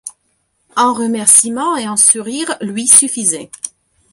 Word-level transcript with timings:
Un 0.75 0.93
remerciement 0.93 1.75
et 1.77 1.83
un 1.85 1.95
sourire 1.95 2.57
lui 2.61 2.87
suffisaient. 2.87 3.51